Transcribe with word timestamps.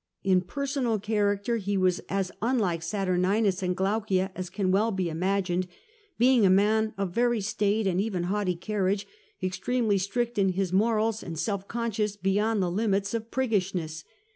In 0.23 0.41
personal 0.41 0.97
character 0.97 1.57
he 1.57 1.77
was 1.77 1.99
as 2.09 2.31
unlike 2.41 2.81
Saturninus 2.81 3.61
and 3.61 3.77
Glaucia 3.77 4.31
as 4.35 4.49
can 4.49 4.71
well 4.71 4.89
be 4.89 5.09
imagined, 5.09 5.67
being 6.17 6.43
a 6.43 6.49
man 6.49 6.95
of 6.97 7.11
very 7.13 7.39
staid 7.39 7.85
and 7.85 8.01
even 8.01 8.23
haughty 8.23 8.55
carriage, 8.55 9.05
extremely 9.43 9.99
strict 9.99 10.39
in 10.39 10.53
his 10.53 10.73
morals, 10.73 11.21
and 11.21 11.37
self 11.37 11.67
conscious 11.67 12.17
beyond 12.17 12.63
the 12.63 12.71
limit 12.71 13.13
of 13.13 13.29
priggishness. 13.29 14.03